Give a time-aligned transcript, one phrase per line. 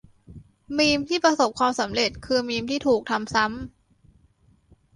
[0.77, 4.81] -มีมที่ประสบความสำเร็จ คือมีมที่ถูกทำซ้ำ